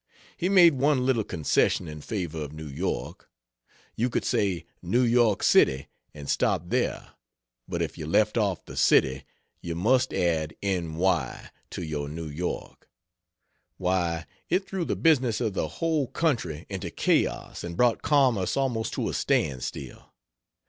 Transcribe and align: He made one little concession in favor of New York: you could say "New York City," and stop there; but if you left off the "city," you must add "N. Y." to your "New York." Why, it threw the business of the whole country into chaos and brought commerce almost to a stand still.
He 0.35 0.49
made 0.49 0.73
one 0.79 1.05
little 1.05 1.23
concession 1.23 1.87
in 1.87 2.01
favor 2.01 2.41
of 2.41 2.53
New 2.53 2.65
York: 2.65 3.29
you 3.95 4.09
could 4.09 4.25
say 4.25 4.65
"New 4.81 5.03
York 5.03 5.43
City," 5.43 5.89
and 6.11 6.27
stop 6.27 6.63
there; 6.69 7.09
but 7.67 7.83
if 7.83 7.99
you 7.99 8.07
left 8.07 8.35
off 8.35 8.65
the 8.65 8.75
"city," 8.75 9.25
you 9.61 9.75
must 9.75 10.11
add 10.11 10.55
"N. 10.63 10.95
Y." 10.95 11.51
to 11.69 11.83
your 11.83 12.09
"New 12.09 12.27
York." 12.29 12.89
Why, 13.77 14.25
it 14.49 14.67
threw 14.67 14.85
the 14.85 14.95
business 14.95 15.39
of 15.39 15.53
the 15.53 15.67
whole 15.67 16.07
country 16.07 16.65
into 16.67 16.89
chaos 16.89 17.63
and 17.63 17.77
brought 17.77 18.01
commerce 18.01 18.57
almost 18.57 18.93
to 18.93 19.07
a 19.07 19.13
stand 19.13 19.61
still. 19.63 20.13